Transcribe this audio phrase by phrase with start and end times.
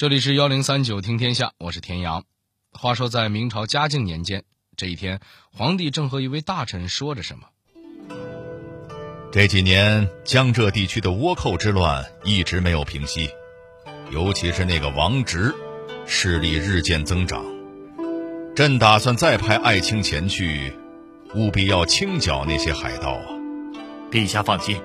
[0.00, 2.24] 这里是幺零三九听天下，我是田阳。
[2.72, 5.20] 话说在明朝嘉靖年间，这一天，
[5.52, 7.48] 皇帝正和一位大臣说着什么。
[9.30, 13.28] 这几年江浙地区的倭寇之乱一直没有平息，
[14.10, 15.54] 尤其是那个王直，
[16.06, 17.44] 势力日渐增长。
[18.56, 20.72] 朕打算再派爱卿前去，
[21.34, 23.26] 务必要清剿那些海盗啊！
[24.10, 24.80] 陛下放心，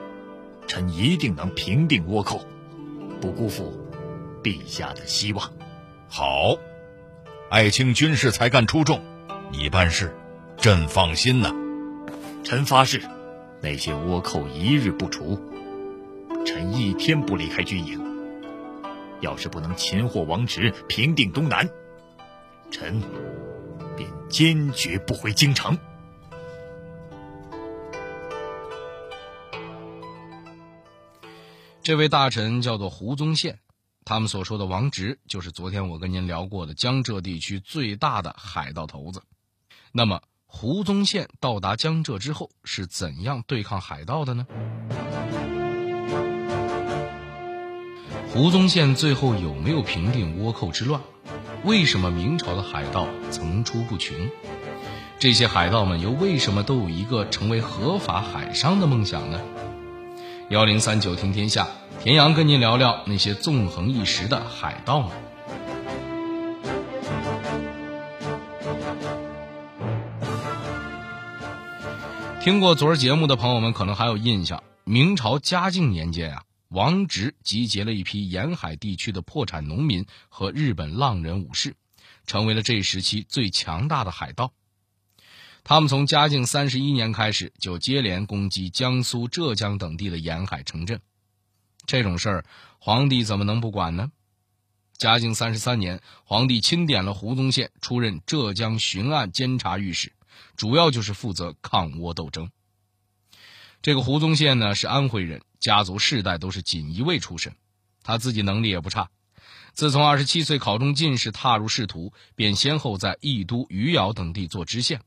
[0.68, 2.46] 臣一定能平定倭寇，
[3.22, 3.82] 不辜负。
[4.46, 5.52] 陛下的希望，
[6.08, 6.56] 好，
[7.50, 9.04] 爱卿军事才干出众，
[9.52, 10.16] 你办事，
[10.56, 11.52] 朕放心呐。
[12.44, 13.02] 臣发誓，
[13.60, 15.42] 那些倭寇一日不除，
[16.46, 18.00] 臣一天不离开军营。
[19.20, 21.68] 要是不能擒获王直，平定东南，
[22.70, 23.02] 臣
[23.98, 25.76] 便坚决不回京城。
[31.82, 33.58] 这位大臣叫做胡宗宪。
[34.08, 39.24] 他们所说的王直，就是昨天我跟您聊过的江浙地区最大的海盗头子。
[39.92, 44.46] 那么，胡宗宪到达江浙之后是怎样对抗海盗的呢？
[48.30, 51.02] 胡宗宪最后有没有平定倭寇之乱？
[51.64, 54.30] 为什么明朝的海盗层出不穷？
[55.18, 59.42] 这些海盗们又为什么都有一个成为合法海商的梦想呢？
[60.52, 61.68] 幺零三九听天下。
[62.06, 65.12] 田阳跟您聊聊那些纵横一时的海盗们。
[72.44, 81.76] 听过昨儿节目的朋友们可能还有印象，明朝嘉靖年间啊，王直集结了一批沿海地区的破产农民和日本浪人武士，
[82.28, 84.52] 成为了这一时期最强大的海盗。
[85.64, 91.02] 他们从嘉靖三十一年开始，就接连攻击江苏、浙江等地的沿海城镇。
[91.86, 92.46] 这种事儿，
[92.80, 94.12] 皇帝怎么能不管呢？
[94.98, 100.14] 嘉靖三十三年，皇帝钦点了胡宗宪出任浙江巡按监察御史，
[100.56, 102.50] 主要就是负责抗倭斗争。
[103.82, 107.56] 这个胡宗宪呢是安徽人，家族世代都是锦衣卫出身，
[108.04, 109.10] 他自己能力也不差。
[109.74, 115.02] 自从二十七岁考中进士，踏入仕途，便先后在义都、余姚等地做知县，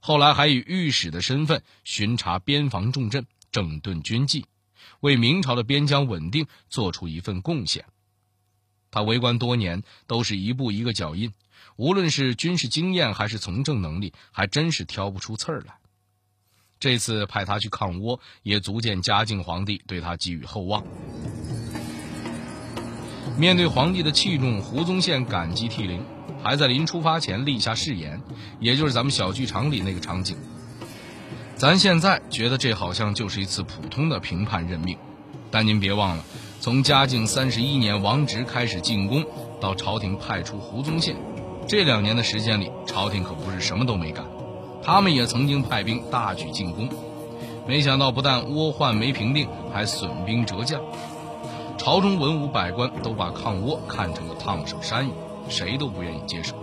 [0.00, 4.46] 后来还以御史的身份巡查边防重镇，整顿军纪。
[5.00, 7.84] 为明朝的边疆稳定做出一份贡献。
[8.90, 11.32] 他为官多年，都是一步一个脚印，
[11.76, 15.74] 无论是军事经验还是从政能力，还真是挑不出刺儿来。
[16.78, 20.82] 这次派他去抗倭，也足见嘉靖皇帝对他寄予厚望。
[23.38, 26.04] 面对皇帝的器重，胡宗宪感激涕零，
[26.42, 28.20] 还在临出发前立下誓言，
[28.58, 30.36] 也就是咱们小剧场里那个场景。
[31.60, 34.96] 咱现在觉得这好像就是一次普通的平叛任命，
[35.50, 36.24] 但您别忘了，
[36.58, 39.26] 从嘉靖三十一年王直开始进攻，
[39.60, 41.16] 到朝廷派出胡宗宪，
[41.68, 44.24] 这两年的时间里，朝廷可不是什么都没干，
[44.82, 46.88] 他们也曾经派兵大举进攻，
[47.68, 50.80] 没想到不但倭患没平定，还损兵折将，
[51.76, 55.12] 朝中文武百官都把抗倭看成了烫手山芋，
[55.50, 56.54] 谁都不愿意接手。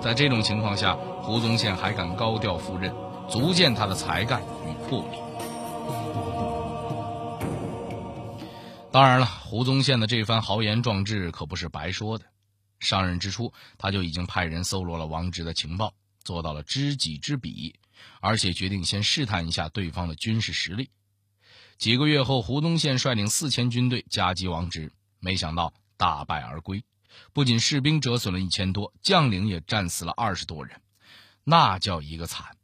[0.00, 2.94] 在这种情况下，胡宗宪还敢高调赴任。
[3.30, 5.18] 足见他的才干与魄力。
[8.90, 12.24] 当然了，胡宗宪的这番豪言壮志可不是白说的。
[12.80, 15.92] 上任之初，他就已经派人搜罗了王直的情报，
[16.24, 17.78] 做到了知己知彼，
[18.20, 20.88] 而且决定先试探一下对方的军事实力。
[21.76, 26.82] 几个月后，胡宗宪率领四千军队夹击王直，没想到大败而归，
[27.32, 30.80] 不仅士兵折损了一千多，将领也战死了二十多人，
[31.44, 32.57] 那叫一个惨。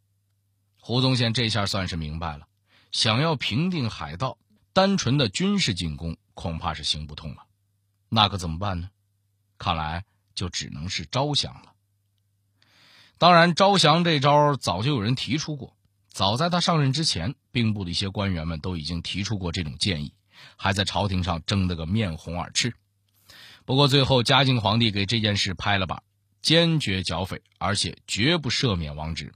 [0.86, 2.46] 胡宗宪这下算是明白了，
[2.92, 4.36] 想要平定海盗，
[4.74, 7.46] 单纯的军事进攻恐怕是行不通了。
[8.10, 8.90] 那可怎么办呢？
[9.56, 11.72] 看来就只能是招降了。
[13.16, 15.74] 当然，招降这招早就有人提出过。
[16.10, 20.12] 早在他上任之前，兵部的一些官员们都已经提出过这种建议，
[20.58, 22.74] 还在朝廷上争得个面红耳赤。
[23.64, 26.02] 不过最后，嘉靖皇帝给这件事拍了板，
[26.42, 29.32] 坚决剿匪，而且绝不赦免王直。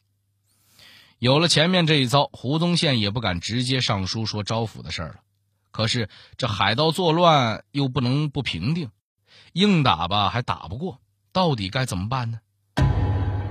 [1.19, 5.15] 有了前面这一遭，胡宗宪也不敢直接上书说招抚的事儿了。
[5.73, 8.91] 可是这海盗作乱又不能不平定，
[9.53, 11.01] 硬打吧还打不过，
[11.33, 12.39] 到底该怎么办呢？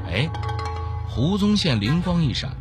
[0.09, 0.29] 哎，
[1.09, 2.55] 胡宗宪灵光一闪，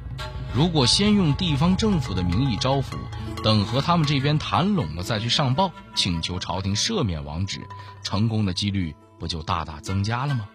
[0.53, 2.97] 如果先用地方政府的名义招抚，
[3.45, 7.61] 等和他们这边谈拢了再去上报，请求朝廷赦免王直，
[8.03, 10.49] 成功的几率不就大大增加了吗？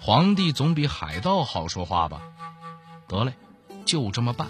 [0.00, 2.22] 皇帝总比海盗好说话吧？
[3.06, 3.34] 得嘞。
[3.88, 4.46] 就这么办。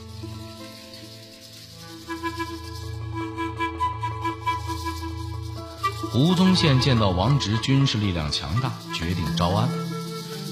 [6.10, 9.68] 胡宗宪见到王直军事力量强大，决定招安。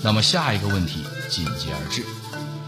[0.05, 2.05] 那么下一个问题紧接而至：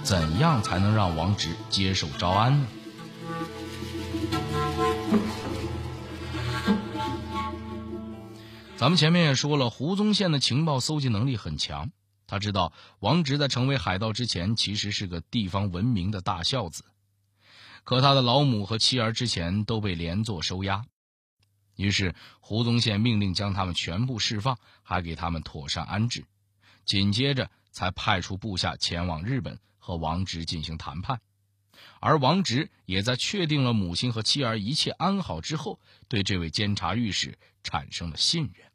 [0.03, 2.67] 怎样才能让王直接受招安呢？
[8.77, 11.91] 咱们前面也说了，胡宗宪的情报搜集能力很强，
[12.29, 16.85] 他知道王直在成为海盗之前，其实是个地方闻名的大孝子。
[17.83, 20.85] 可他的老母和妻儿之前都被连坐收押，
[21.75, 26.27] 于是胡宗宪命令将他们全部释放，还给他们妥善安置。
[26.85, 31.21] 紧接着才派出部下前往日本和王直进行谈判，
[32.01, 38.71] 而王直也在确定了母亲和妻儿一切安好之后，对这位监察御史产生了信任。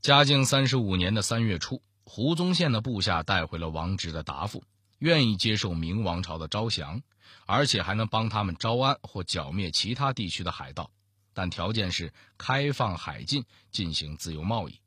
[0.00, 4.62] 嘉靖三十五年的三月初，胡宗宪的部下带回了王直的答复，
[4.98, 7.02] 愿意接受明王朝的招降，
[7.46, 10.90] 而且还能帮他们招安或剿灭其他地区的海盗，
[11.34, 14.80] 但条件是开放海禁，进行自由贸易。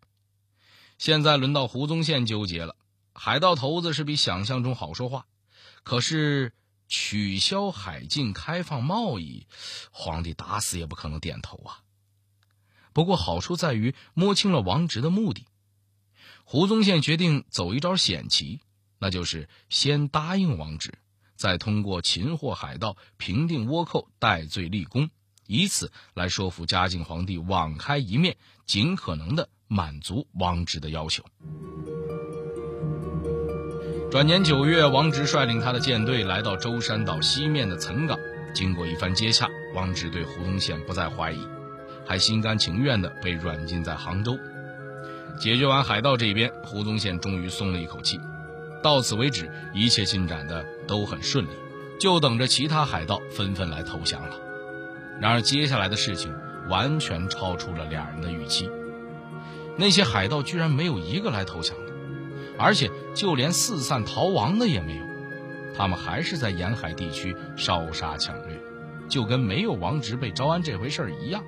[0.97, 2.77] 现在轮到胡宗宪纠结了，
[3.13, 5.25] 海盗头子是比想象中好说话，
[5.83, 6.53] 可是
[6.87, 9.45] 取消海禁、开放贸易，
[9.91, 11.83] 皇帝打死也不可能点头啊。
[12.93, 15.45] 不过好处在于摸清了王直的目的，
[16.51, 18.59] 胡宗宪决定走一招险棋，
[18.97, 20.95] 那就是先答应王直，
[21.35, 25.11] 再通过擒获海盗、平定倭寇、戴罪立功，
[25.45, 28.35] 以此来说服嘉靖皇帝网开一面，
[28.65, 31.23] 尽可能的满足王直的要求。
[34.09, 38.17] 转年九月，王直率领他的舰队来到舟山岛西面的岑港，
[38.55, 41.47] 经过一番接洽，王直对胡宗宪不再怀疑。
[42.07, 44.35] 还心甘情愿地被软禁在杭州，
[45.37, 48.19] 解决完海盗这边，胡宗宪终于松了一口气。
[48.81, 51.49] 到此为止，一切进展的都很顺利，
[51.99, 54.35] 就等着其他海盗纷纷来投降了。
[55.19, 56.33] 然而，接下来的事情
[56.69, 58.69] 完全超出了两人的预期。
[59.77, 61.93] 那些海盗居然没有一个来投降的，
[62.57, 65.03] 而且就连四散逃亡的也没有，
[65.75, 68.57] 他们还是在沿海地区烧杀抢掠，
[69.09, 71.43] 就跟没有王直被招安这回事一样。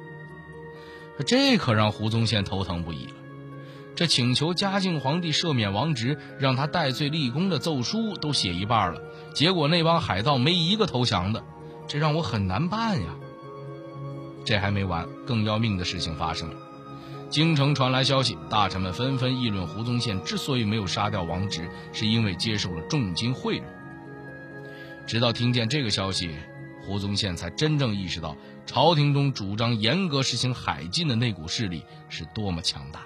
[1.25, 3.13] 这可让胡宗宪头疼不已了。
[3.95, 9.01] 这请求嘉靖皇帝赦免王直，让他戴罪立功的奏书都写一半了，
[9.33, 11.43] 结果那帮海盗没一个投降的，
[11.87, 13.09] 这让我很难办呀。
[14.43, 16.55] 这还没完，更要命的事情发生了。
[17.29, 23.63] 京城传来消息，大臣们纷纷议论胡宗宪之所以没有杀掉王直，是因为接受了重金贿赂。
[25.05, 26.31] 直到听见这个消息。
[26.83, 28.35] 胡宗宪才真正意识到，
[28.65, 33.01] 朝廷中主张严格实行海禁的那股势力是多么强大。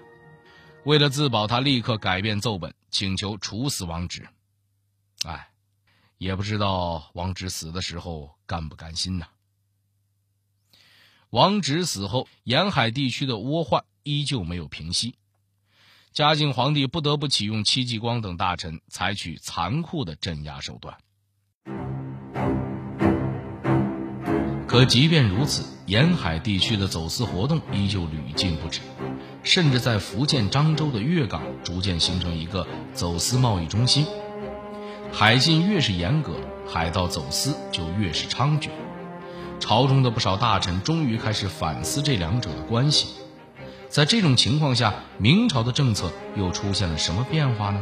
[0.85, 4.27] 为了自保，他立刻改变奏本，请求处死王直。
[5.25, 5.49] 哎，
[6.19, 9.25] 也不知道王直死的时候甘不甘心呢？
[11.31, 15.15] 王直死后，沿海地区的倭患依旧没有平息。
[16.13, 20.99] 嘉靖皇帝不得不启用戚继光等大臣，采取残酷的镇压手段。
[24.67, 28.81] 可即便如此，沿海地区的走私活动依旧屡禁不止，
[29.45, 34.07] 甚至在福建漳州的粤港逐渐形成一个走私贸易中心。
[35.13, 36.33] 海禁越是严格，
[36.67, 38.69] 海盗走私就越是猖獗。
[39.59, 43.15] 朝中的不少大臣终于开始反思这两者的关系。
[43.87, 47.81] 在这种情况下，明朝的政策又出现了什么变化呢？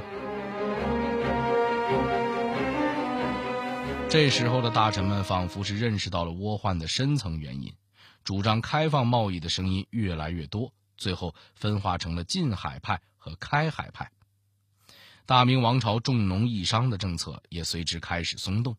[4.10, 7.74] 这时候的大臣们仿佛是认识到了倭患的深层原因，
[8.25, 14.12] 主张开放贸易的声音越来越多，最后分化成了近海派和开海派。
[15.25, 18.75] 大明王朝重农抑商的政策也随之开始松动。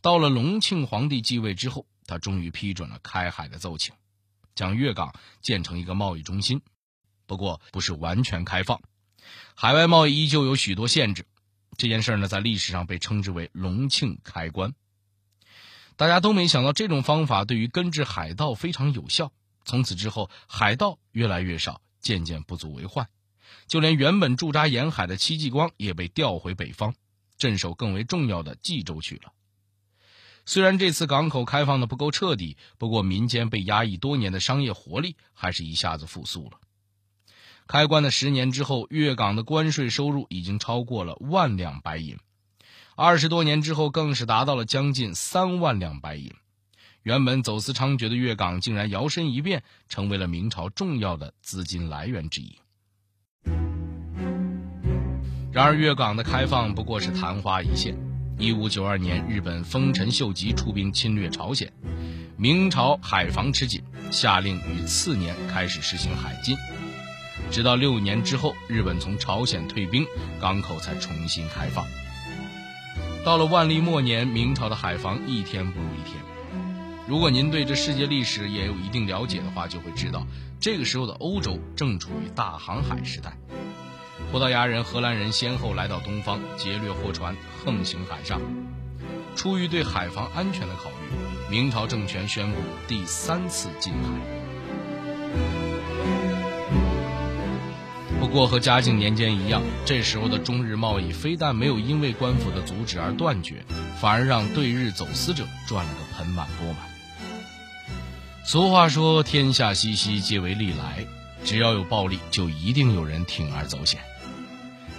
[0.00, 3.94] 到了隆庆皇帝继位之后，他终于批准了开海的奏请，
[4.54, 6.60] 将粤港建成一个贸易中心，
[7.26, 8.80] 不过不是完全开放，
[9.54, 11.24] 海外贸易依旧有许多限制。
[11.78, 14.74] 这件事呢，在历史上被称之为“隆庆开关”。
[15.96, 19.32] 大家都没想到，这种方法对于根治海盗非常有效。
[19.64, 23.08] 从此之后，海盗越来越少，渐渐不足为患。
[23.66, 26.94] 就连原本驻扎沿海的戚继光也被调回北方，
[27.38, 29.32] 镇守更为重要的冀州去了。
[30.46, 36.60] 虽然这次港口开放的不够彻底，不过民间被压抑多年的商业活力还是一下子复苏了。
[37.66, 42.18] 开关的十年之后，粤港的关税收入已经超过了万两白银，
[42.94, 46.30] 二十多年之后，更是达到了将近三万两白银。
[47.04, 52.56] 原本走私猖獗的粤港，竟然摇身一变，成为了明朝重要的资金来源之一。
[55.52, 57.94] 然而，粤港的开放不过是昙花一现。
[58.38, 61.70] 一五九二年，日本丰臣秀吉出兵侵略朝鲜，
[62.38, 66.56] 明朝海防吃紧，下令于次年开始实行海禁。
[67.50, 70.06] 直到六年之后，日本从朝鲜退兵，
[70.40, 71.84] 港口才重新开放。
[73.26, 76.33] 到了万历末年，明朝的海防一天不如一天。
[77.06, 80.26] 如果您对这世界历史也有一定了解的话，就会知道，
[80.58, 83.36] 这个时候的欧洲正处于大航海时代。
[84.32, 88.40] 葡萄牙人、荷兰人先后来到东方，劫掠货船，横行海上。
[89.36, 90.94] 出于对海防安全的考虑，
[91.50, 92.56] 明朝政权宣布
[92.88, 94.08] 第三次禁海。
[98.18, 103.62] 不过和嘉靖年间一样，这时候的中日贸易非但没有因为官府的阻止而断绝，
[104.00, 106.93] 反而让对日走私者赚了个盆满钵满。
[108.46, 111.06] 俗话说：“天下熙熙，皆为利来。”
[111.46, 114.02] 只要有暴利，就一定有人铤而走险。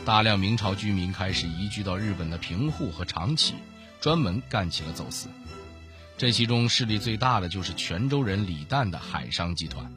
[0.04, 3.54] 大量明朝居民开始移居到日本的平户和长崎，
[4.02, 5.30] 专门干起了走私。
[6.18, 9.94] 这其中势力最大的就是泉州人李旦的海商集团。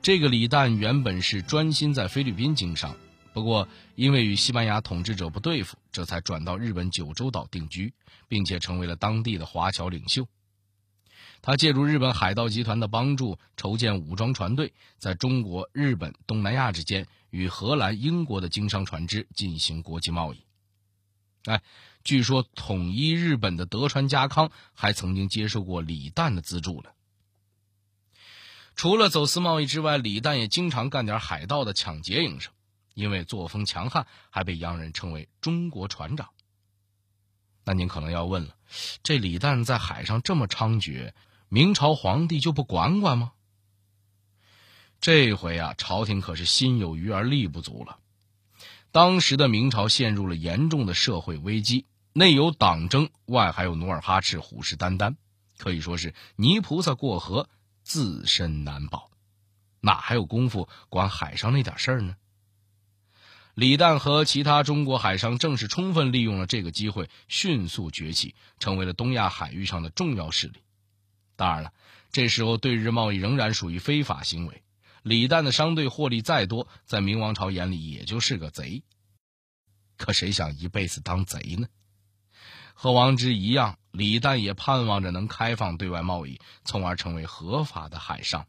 [0.00, 2.96] 这个李旦原本是专心在菲律宾经商，
[3.34, 7.92] 不过因为与西班牙统治者不对付，这才转到日本九州岛定居，
[8.26, 10.26] 并且成为了当地的华侨领袖。
[11.40, 20.42] 他借助日本海盗集团的帮助，筹建武装船队，在中国、日本、东南亚之间与荷兰、英国的经商船只进行国际贸易。
[21.44, 21.62] 哎，
[22.04, 26.90] 据说统一日本的德川家康还曾经接受过李旦的资助呢。
[28.74, 32.52] 除了走私贸易之外，李旦也经常干点海盗的抢劫营生，
[32.94, 36.28] 因为作风强悍，还被洋人称为“中国船长”。
[37.64, 38.56] 那您可能要问了，
[39.02, 41.12] 这李旦在海上这么猖獗，
[41.48, 43.32] 明朝皇帝就不管管吗？
[45.00, 47.98] 这回啊，朝廷可是心有余而力不足了。
[48.90, 55.14] 当时的明朝陷入了严重的社会危机，内有党争，外还有努尔哈赤虎视眈眈，
[55.56, 57.48] 可以说是泥菩萨过河。
[57.84, 59.10] 自身难保，
[59.80, 62.16] 哪还有功夫管海上那点事儿呢？
[63.54, 70.60] 李旦和其他中国海商正是充分利用了这个机会，迅速崛起，成为了东亚海域上的重要势力。
[71.38, 71.72] 当然了，
[72.10, 74.64] 这时候对日贸易仍然属于非法行为。
[75.04, 78.82] 李旦的商队获利再多，在明王朝眼里也就是个贼。
[79.96, 81.68] 可谁想一辈子当贼呢？
[82.74, 88.44] 和王直一样，李旦也盼望着能开放对外贸易，从而成为合法的海商。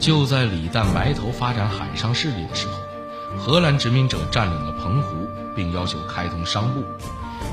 [0.00, 6.82] 就在李旦埋头发展海上势力的时候，荷兰殖民者占领了澎湖，并要求开通商埠。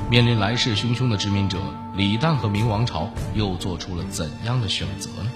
[0.10, 1.60] 面临来势汹汹的殖民者，
[1.96, 5.32] 李旦和明王朝又做出了怎样的选择呢？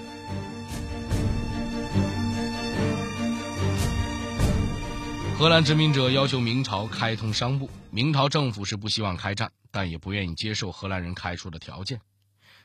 [5.36, 12.00] 荷兰殖民者要求明朝开通商埠，明朝政府是不希望开战，但也不愿意接受荷兰人开出的条件。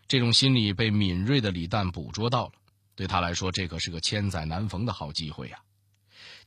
[0.08, 2.52] 这种心理被敏锐的李旦捕捉到了，
[2.96, 5.58] 对他来说，这可是个千载难逢的好机会呀！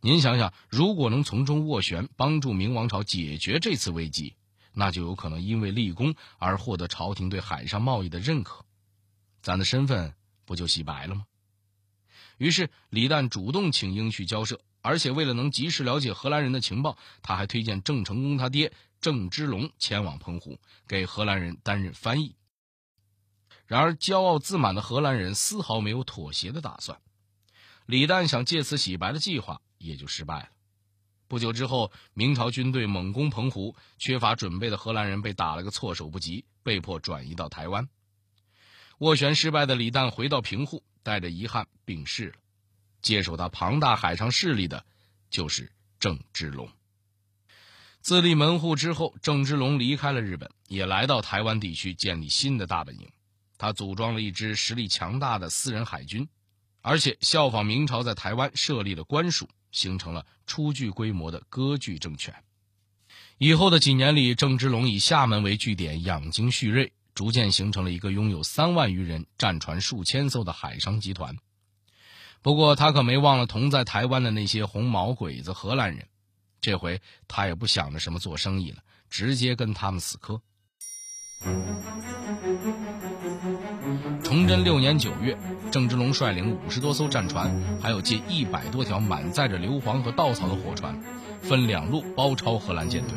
[0.00, 4.34] 您想想，如果能从中斡旋，帮助明王朝解决这次危机，
[4.78, 8.62] 那就有可能因为立功而获得朝廷对海上贸易的认可，
[9.40, 10.14] 咱的身份
[10.44, 11.26] 不就洗白了吗？
[12.36, 14.60] 于是，李旦主动请缨去交涉。
[14.82, 22.36] 而且为了能及时了解荷兰人的情报，他还推荐郑成功他爹郑芝龙前往澎湖，给荷兰人担任翻译。
[23.66, 27.00] 然而，骄傲自满的荷兰人丝毫没有妥协的打算，
[27.86, 30.50] 李旦想借此洗白的计划也就失败了。
[31.28, 37.88] 不久之后，明朝军队猛攻澎湖，缺乏准备的荷兰人被打了个措手不及，被迫转移到台湾。
[38.98, 42.34] 斡旋失败的李旦回到平户，带着遗憾病逝了。
[43.02, 44.84] 接手他庞大海上势力的，
[45.28, 46.68] 就是郑芝龙。
[48.00, 53.10] 自立门户之后，郑芝龙离开了日本，也来到台湾地区建立新的大本营。
[53.58, 56.28] 他组装了一支实力强大的私人海军，
[56.82, 62.34] 而且效仿明朝在台湾设立了官署，形成了初具规模的割据政权。
[63.38, 71.36] 以后的几年里，郑芝龙以厦门为据点，养精蓄锐，逐渐形成了一个拥有三万余人、战船数千艘的海商集团。
[72.40, 76.08] 不过他可没忘了同在台湾的那些红毛鬼子荷兰人，
[76.60, 78.78] 这回他也不想着什么做生意了，
[79.10, 80.40] 直接跟他们死磕。
[84.36, 85.34] 崇祯六年九月，
[85.70, 87.50] 郑芝龙率领五十多艘战船，
[87.80, 90.94] 还有近一百多条满载着硫磺和稻草的火船，
[91.40, 93.12] 分两路包抄荷兰舰队。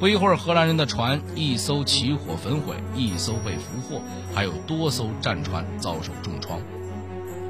[0.00, 4.02] 不一会儿，荷兰人的船一艘起火焚毁，一艘被俘获，
[4.34, 6.58] 还有多艘战船遭受重创。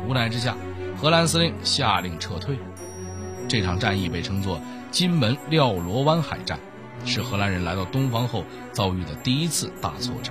[0.07, 0.55] 无奈之下。
[1.01, 2.59] 荷兰司令下令撤退，
[3.49, 6.61] 这场战役被称作金门廖罗湾海战，
[7.07, 10.31] 是荷兰人来到东方后遭遇的第一次大挫折。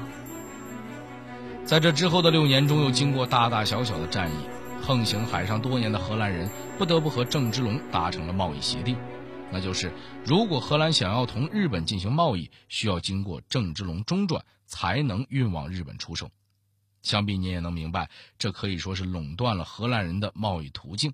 [1.72, 4.36] 在这之后的六年中，又经过大大小小的战役，
[4.84, 8.98] 横行海上多年的荷兰人不得不和郑芝龙达成了贸易协定，
[9.54, 9.94] 那就是
[10.26, 16.30] 如果荷兰想要同日本进行贸易，需要经过郑芝龙中转才能运往日本出售。
[17.04, 21.14] 想必你也能明白，这可以说是垄断了荷兰人的贸易途径。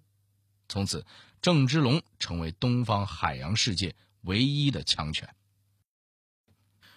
[0.67, 1.05] 从此，
[1.39, 5.29] 郑芝龙成为东方海洋世界唯一的强权。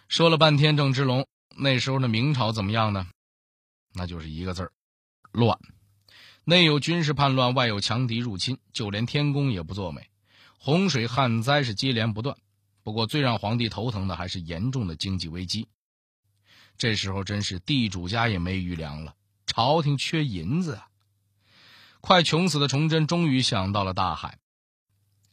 [0.08, 1.26] 说了半天郑芝龙，
[1.58, 3.06] 那时候的明朝怎么样呢？
[3.92, 4.72] 那就是一个字儿：
[5.32, 5.58] 乱。
[6.44, 10.08] 内有军事叛乱，外有强敌入侵，就连天宫也不作美，
[10.58, 12.36] 洪水旱灾是接连不断。
[12.82, 15.68] 不过，最让皇帝头疼的还是严重的经济危机。
[16.78, 19.14] 这时候真是地主家也没余粮了，
[19.46, 20.88] 朝廷缺银子啊！
[22.00, 24.38] 快穷死的崇祯终于想到了大海。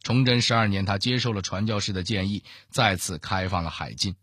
[0.02, 4.14] 崇祯十二年，他接受了传教士的建议，再次开放了海禁。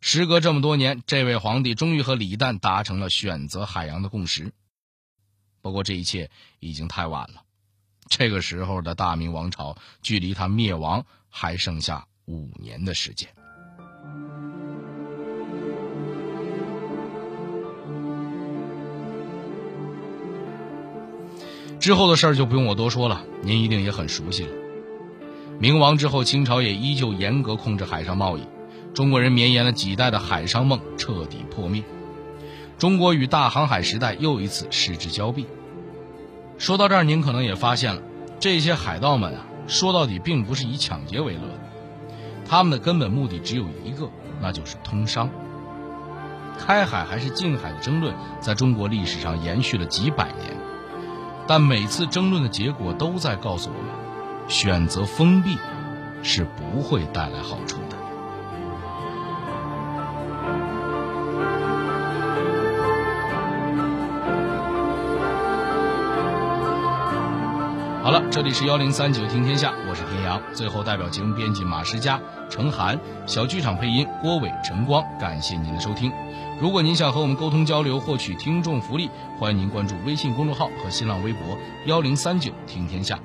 [0.00, 4.52] 时隔这么多年，这位皇帝终于和李旦达成了选择海洋的共识。
[5.60, 7.42] 不过，这一切已经太晚了。
[8.08, 13.28] 这个时候的大明王朝，距离他灭亡还剩下五年的时间。
[21.78, 24.52] 之后的事儿就不用我多说了，您一定也很熟悉了。
[25.60, 28.42] 明亡之后，清朝也依旧严格控制海上贸易，
[28.94, 31.84] 中国人绵延了几代的海商梦彻底破灭，
[32.78, 35.46] 中国与大航海时代又一次失之交臂。
[36.58, 38.02] 说到这儿，您可能也发现了，
[38.40, 41.60] 这些海盗们啊，说到底并不是以抢劫为乐的，
[42.44, 45.30] 他们的根本目的只有一个，那就是通商。
[46.58, 50.56] 开海还是禁海的争论，在中国历史上延续了几百年。
[51.46, 53.92] 但每次争论的结果都在告诉我们，
[54.48, 55.56] 选择封闭
[56.22, 57.76] 是不会带来好处
[68.08, 70.40] 好了，这里是幺零三九听天下，我是田阳。
[70.54, 76.10] 最后，代表节目编辑马世佳、程涵，小剧场配音郭伟、陈光，感谢您的收听。
[76.58, 83.18] 如果您想和我们沟通交流，获取听众福利，欢迎您关注微信公众号和新浪微博“幺零三九听天下”。